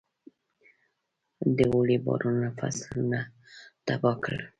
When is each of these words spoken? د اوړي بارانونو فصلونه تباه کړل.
د 1.57 1.59
اوړي 1.71 1.97
بارانونو 2.05 2.49
فصلونه 2.59 3.19
تباه 3.85 4.15
کړل. 4.23 4.43